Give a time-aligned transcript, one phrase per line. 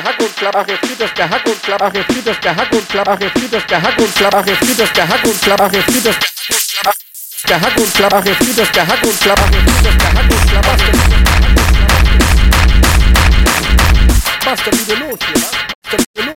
[0.00, 2.26] der Hack und Klapp, ach jetzt geht das der Hack und Klapp, ach jetzt geht
[2.26, 4.60] das der Hack und Klapp, ach jetzt geht das der Hack und Klapp, ach jetzt
[4.60, 6.16] geht das der Hack und Klapp, ach jetzt geht das
[7.46, 9.84] der Hack und Klapp, ach jetzt geht das der Hack und Klapp, ach jetzt geht
[9.84, 11.20] das der Hack und Klapp, ach jetzt geht das
[14.46, 15.52] Was denn wieder los hier, was?
[15.90, 16.34] Was denn los?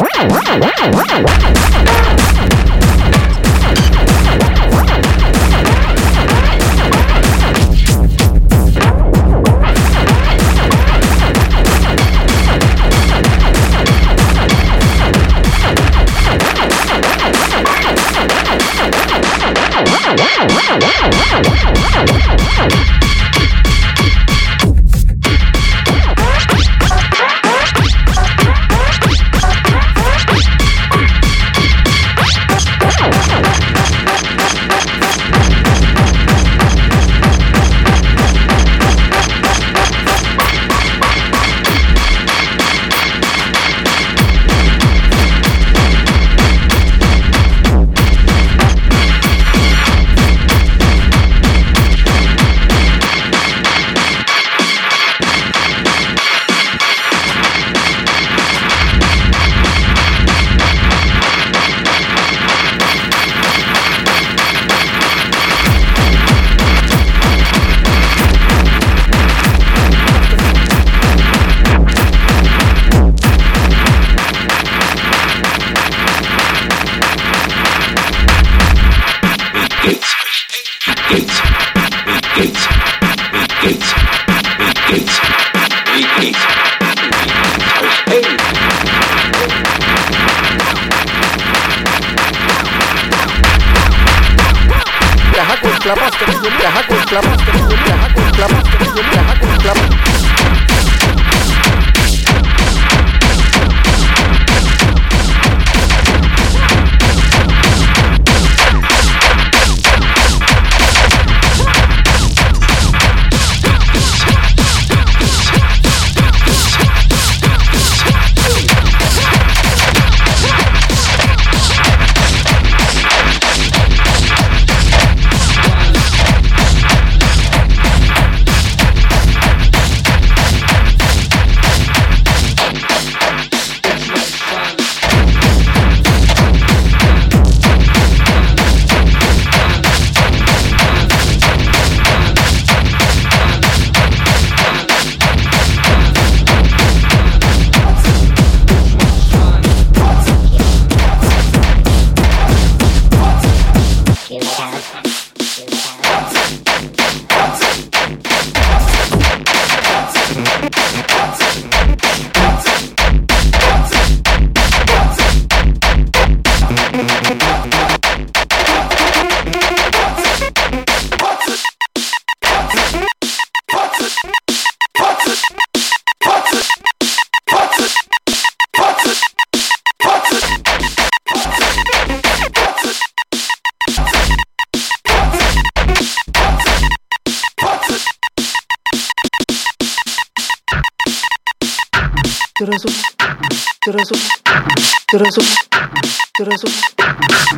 [0.00, 1.79] Wow, wow, wow, wow.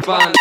[0.07, 0.33] Fun.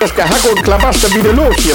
[0.00, 1.74] Das Gehacke und Klabaster wieder los hier.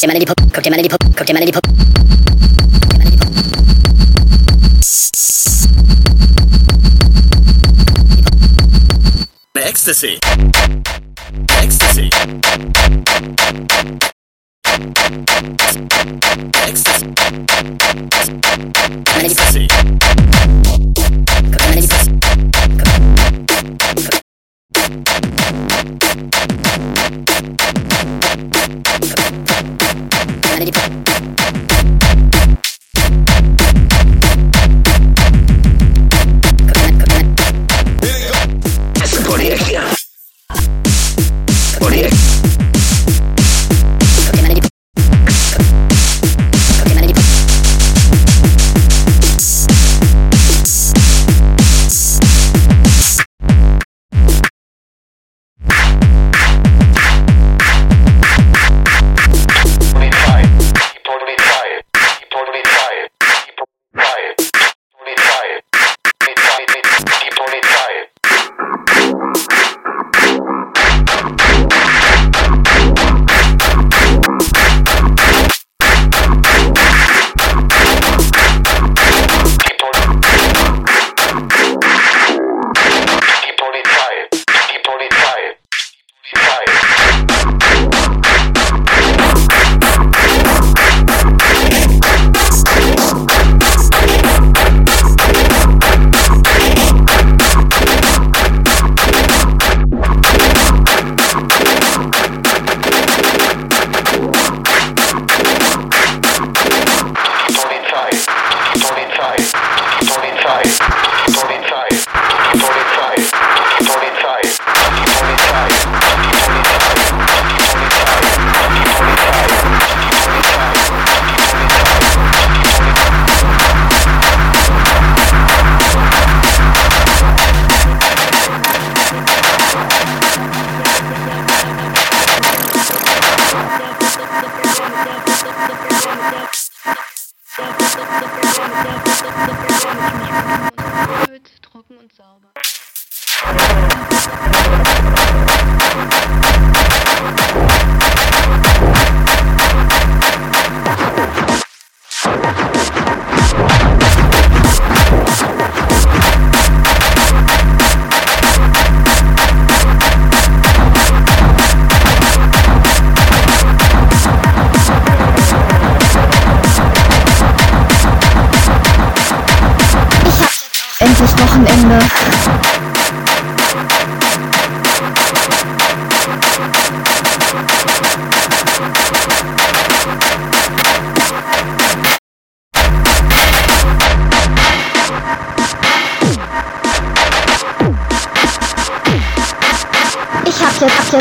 [0.00, 1.66] Humanity pop, cooked humanity pop, cooked humanity pop.
[2.90, 3.34] Humanity pop.
[9.56, 10.18] Ecstasy.
[11.50, 12.08] Ecstasy.
[16.64, 17.28] Ecstasy.
[19.20, 19.68] Ecstasy.
[21.76, 24.19] Ecstasy.
[24.72, 25.20] Thank you.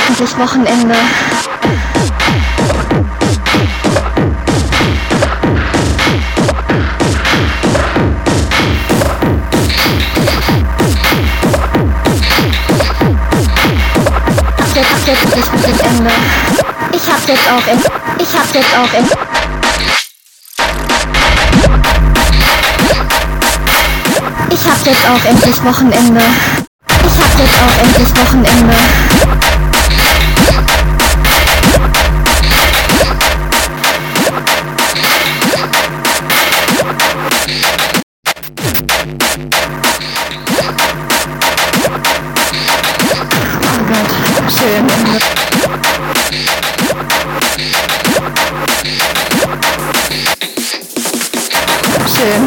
[0.07, 0.95] Endlich Wochenende.
[14.75, 16.11] Jetzt, jetzt endlich Wochenende.
[16.93, 17.81] Ich hab jetzt auch end,
[18.19, 19.11] ich hab jetzt auch end.
[24.51, 26.21] Ich hab jetzt auch endlich Wochenende.
[26.87, 29.58] Ich hab jetzt auch endlich Wochenende.
[52.19, 52.45] Schön,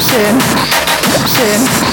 [0.00, 0.40] schön,
[1.34, 1.85] schön.